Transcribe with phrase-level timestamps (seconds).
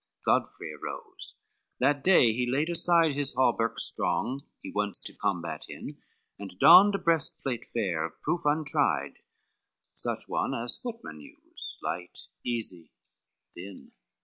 [0.25, 1.39] Godfrey arose,
[1.79, 6.01] that day he laid aside His hauberk strong he wonts to combat in,
[6.39, 9.17] And donned a breastplate fair, of proof untried,
[9.93, 12.89] Such one as footmen use, light, easy,
[13.53, 13.91] thin.